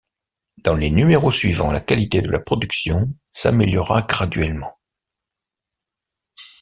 [0.63, 4.79] Dans les numéros suivants, la qualité de la production s'améliora graduellement.